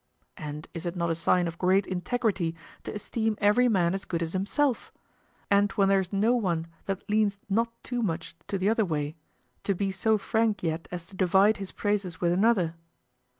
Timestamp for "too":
7.83-8.01